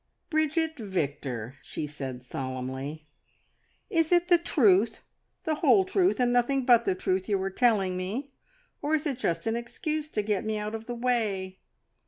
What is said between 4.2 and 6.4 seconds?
the truth, the whole truth, and